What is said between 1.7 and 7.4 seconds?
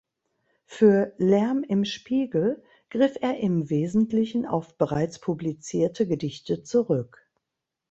Spiegel" griff er im Wesentlichen auf bereits publizierte Gedichte zurück.